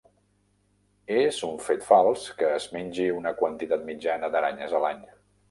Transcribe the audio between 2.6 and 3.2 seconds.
mengi